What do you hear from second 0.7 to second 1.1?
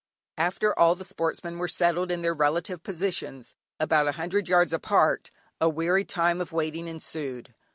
all the